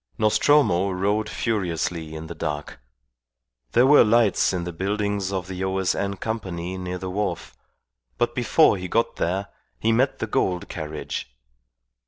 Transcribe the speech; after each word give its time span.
Nostromo 0.17 0.89
rode 0.89 1.29
furiously 1.29 2.15
in 2.15 2.25
the 2.25 2.33
dark. 2.33 2.79
There 3.73 3.85
were 3.85 4.03
lights 4.03 4.51
in 4.51 4.63
the 4.63 4.73
buildings 4.73 5.31
of 5.31 5.47
the 5.47 5.63
O.S.N. 5.63 6.15
Company 6.15 6.75
near 6.79 6.97
the 6.97 7.11
wharf, 7.11 7.53
but 8.17 8.33
before 8.33 8.77
he 8.77 8.87
got 8.87 9.17
there 9.17 9.49
he 9.79 9.91
met 9.91 10.17
the 10.17 10.25
Gould 10.25 10.67
carriage. 10.67 11.31